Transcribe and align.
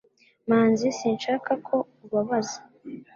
manzi, 0.49 0.87
sinshaka 0.99 1.51
ko 1.67 1.75
ubabaza 2.03 2.57